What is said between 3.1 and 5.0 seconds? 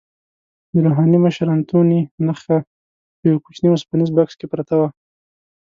په یوه کوچني اوسپنیز بکس کې پرته وه.